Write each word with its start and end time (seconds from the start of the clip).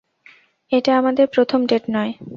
এটা 0.71 0.91
আমাদের 0.97 1.25
প্রথম 1.27 1.59
ডেট 1.65 1.83
নয়। 1.89 2.11